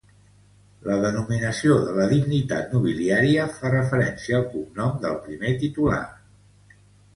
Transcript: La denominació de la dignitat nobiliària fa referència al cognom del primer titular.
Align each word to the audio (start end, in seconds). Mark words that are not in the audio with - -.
La 0.85 0.95
denominació 1.03 1.75
de 1.87 1.93
la 1.97 2.07
dignitat 2.13 2.73
nobiliària 2.77 3.45
fa 3.59 3.73
referència 3.75 4.41
al 4.41 4.49
cognom 4.57 4.99
del 5.07 5.23
primer 5.29 5.55
titular. 5.67 6.03